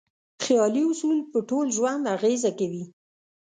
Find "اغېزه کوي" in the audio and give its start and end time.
2.15-2.83